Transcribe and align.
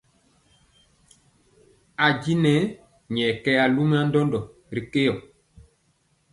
A 2.05 2.07
jwii 2.21 2.57
nyɛ 3.13 3.27
kɛ 3.43 3.51
luma 3.75 3.97
ndɔndɔ 4.07 4.39
ri 4.73 4.81
keyɔ. 4.91 5.13